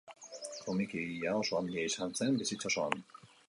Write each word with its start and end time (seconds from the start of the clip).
Komiki 0.67 1.01
egilea 1.03 1.35
oso 1.41 1.59
handia 1.61 1.85
izan 1.93 2.19
zen 2.23 2.43
bizitza 2.43 2.73
osoan. 2.75 3.01